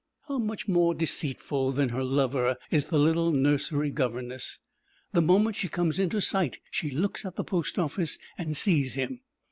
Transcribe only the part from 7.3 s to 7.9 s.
the post